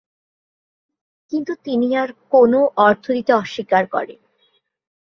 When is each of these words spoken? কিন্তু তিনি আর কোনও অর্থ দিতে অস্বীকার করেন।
কিন্তু 1.31 1.53
তিনি 1.63 1.87
আর 1.95 2.09
কোনও 2.31 2.61
অর্থ 2.77 3.05
দিতে 3.11 3.31
অস্বীকার 3.33 3.83
করেন। 3.87 4.19